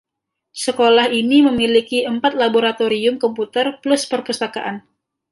Sekolah 0.65 1.07
ini 1.21 1.37
memiliki 1.49 1.99
empat 2.13 2.33
laboratorium 2.41 3.15
komputer 3.23 3.65
plus 3.85 4.01
perpustakaan. 4.11 4.75